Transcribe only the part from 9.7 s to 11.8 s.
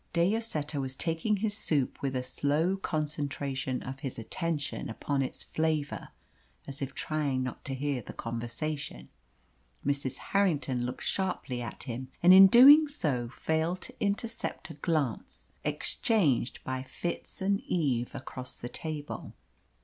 Mrs. Harrington looked sharply